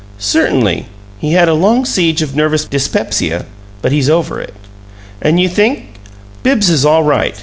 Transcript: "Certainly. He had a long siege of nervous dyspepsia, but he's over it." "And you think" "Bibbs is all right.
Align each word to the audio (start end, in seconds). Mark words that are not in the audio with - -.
"Certainly. 0.17 0.87
He 1.19 1.33
had 1.33 1.47
a 1.47 1.53
long 1.53 1.85
siege 1.85 2.23
of 2.23 2.35
nervous 2.35 2.65
dyspepsia, 2.65 3.45
but 3.83 3.91
he's 3.91 4.09
over 4.09 4.41
it." 4.41 4.55
"And 5.21 5.39
you 5.39 5.47
think" 5.47 5.89
"Bibbs 6.41 6.71
is 6.71 6.83
all 6.85 7.03
right. 7.03 7.39